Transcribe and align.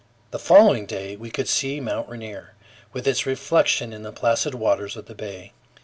The 0.31 0.39
following 0.39 0.87
day 0.87 1.15
we 1.15 1.29
could 1.29 1.47
see 1.47 1.79
Mt. 1.79 2.09
Rainier, 2.09 2.55
with 2.91 3.07
its 3.07 3.27
reflection 3.27 3.93
in 3.93 4.01
the 4.01 4.11
placid 4.11 4.55
waters 4.55 4.97
of 4.97 5.05
the 5.05 5.13
bay. 5.13 5.53